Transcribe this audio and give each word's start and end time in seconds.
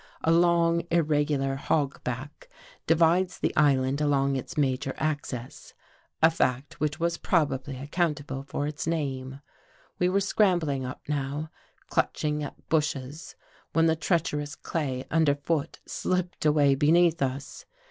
'A 0.23 0.31
long 0.31 0.81
irregular 0.89 1.53
hog 1.53 2.03
back 2.03 2.49
divides 2.87 3.37
the 3.37 3.55
island 3.55 4.01
along 4.01 4.35
its 4.35 4.57
major 4.57 4.95
axis— 4.97 5.75
a 6.23 6.31
fact 6.31 6.79
which 6.79 6.99
was 6.99 7.19
probably 7.19 7.77
accountable 7.77 8.41
for 8.41 8.65
its 8.65 8.87
name. 8.87 9.41
We 9.99 10.09
were 10.09 10.19
scrambling 10.19 10.83
up 10.85 11.01
now, 11.07 11.51
clutch 11.87 12.25
ing 12.25 12.41
at 12.41 12.67
bushes 12.67 13.35
when 13.73 13.85
the 13.85 13.95
treacherous 13.95 14.55
clay 14.55 15.05
underfoot 15.11 15.79
19 15.85 15.85
281 15.85 15.85
THE 15.85 15.85
GHOST 15.85 16.03
GIRL 16.03 16.11
slipped 16.41 16.45
away 16.47 16.73
beneath 16.73 17.21
us. 17.21 17.65